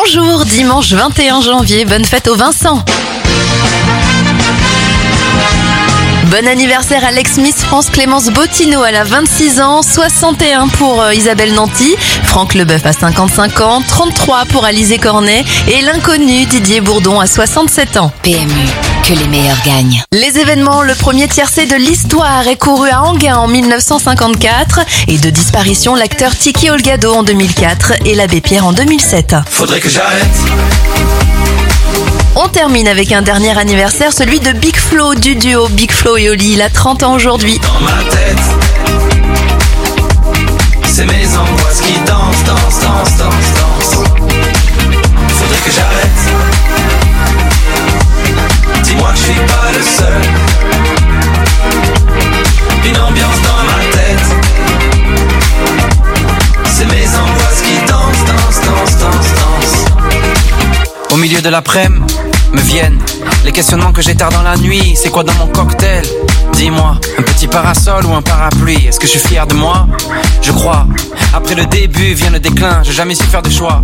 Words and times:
Bonjour, 0.00 0.44
dimanche 0.44 0.92
21 0.92 1.40
janvier, 1.40 1.84
bonne 1.84 2.04
fête 2.04 2.28
au 2.28 2.36
Vincent. 2.36 2.84
Bon 6.30 6.46
anniversaire 6.46 7.04
Alex 7.04 7.38
Miss 7.38 7.56
France 7.56 7.90
Clémence 7.90 8.28
Bottineau, 8.30 8.84
elle 8.84 8.94
a 8.94 9.02
26 9.02 9.60
ans, 9.60 9.82
61 9.82 10.68
pour 10.68 11.02
euh, 11.02 11.14
Isabelle 11.14 11.52
Nanty, 11.52 11.96
Franck 12.22 12.54
Leboeuf 12.54 12.86
à 12.86 12.92
55 12.92 13.60
ans, 13.60 13.82
33 13.86 14.44
pour 14.44 14.64
Alizé 14.64 14.98
Cornet 14.98 15.44
et 15.66 15.80
l'inconnu 15.80 16.44
Didier 16.44 16.80
Bourdon 16.80 17.18
à 17.18 17.26
67 17.26 17.96
ans. 17.96 18.12
PMU, 18.22 18.68
que 19.02 19.12
les 19.14 19.26
meilleurs 19.28 19.60
gagnent. 19.64 20.02
Les 20.12 20.38
événements, 20.38 20.82
le 20.82 20.94
premier 20.94 21.28
tiercé 21.28 21.66
de 21.66 21.76
l'histoire 21.76 22.46
est 22.46 22.56
couru 22.56 22.88
à 22.90 23.02
Anguin 23.02 23.36
en 23.36 23.48
1954 23.48 24.80
et 25.08 25.18
de 25.18 25.30
disparition 25.30 25.94
l'acteur 25.94 26.36
Tiki 26.36 26.70
Olgado 26.70 27.12
en 27.12 27.22
2004 27.22 27.92
et 28.06 28.14
l'abbé 28.14 28.40
Pierre 28.40 28.66
en 28.66 28.72
2007. 28.72 29.36
Faudrait 29.50 29.80
que 29.80 29.88
j'arrête. 29.88 30.26
On 32.36 32.48
termine 32.48 32.88
avec 32.88 33.12
un 33.12 33.22
dernier 33.22 33.56
anniversaire, 33.58 34.12
celui 34.12 34.40
de 34.40 34.52
Big 34.52 34.76
Flo 34.76 35.14
du 35.14 35.34
duo 35.34 35.68
Big 35.68 35.90
Flo 35.90 36.16
et 36.16 36.30
Oli. 36.30 36.52
Il 36.52 36.62
a 36.62 36.70
30 36.70 37.02
ans 37.02 37.14
aujourd'hui. 37.14 37.58
Dans 37.58 37.80
ma 37.80 38.02
tête. 38.10 38.57
Milieu 61.28 61.42
de 61.42 61.50
l'après-midi, 61.50 62.14
me 62.54 62.60
viennent 62.62 62.98
les 63.44 63.52
questionnements 63.52 63.92
que 63.92 64.00
j'ai 64.00 64.14
tard 64.14 64.30
dans 64.30 64.40
la 64.40 64.56
nuit. 64.56 64.94
C'est 64.96 65.10
quoi 65.10 65.24
dans 65.24 65.34
mon 65.34 65.46
cocktail? 65.48 66.02
Dis-moi, 66.54 66.98
un 67.18 67.22
petit 67.22 67.46
parasol 67.46 68.06
ou 68.06 68.14
un 68.14 68.22
parapluie? 68.22 68.86
Est-ce 68.86 68.98
que 68.98 69.06
je 69.06 69.18
suis 69.18 69.28
fier 69.28 69.46
de 69.46 69.52
moi? 69.52 69.86
Je 70.40 70.52
crois. 70.52 70.86
Après 71.34 71.54
le 71.54 71.66
début 71.66 72.14
vient 72.14 72.30
le 72.30 72.40
déclin, 72.40 72.82
j'ai 72.82 72.92
jamais 72.92 73.14
su 73.14 73.24
faire 73.24 73.42
de 73.42 73.50
choix. 73.50 73.82